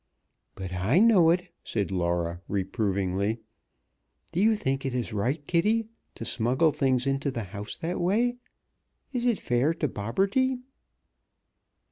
[0.55, 3.39] "But I know it," said Laura, reprovingly.
[4.31, 8.37] "Do you think it is right, Kitty, to smuggle things into the house that way?
[9.13, 10.57] Is it fair to Bobberty?"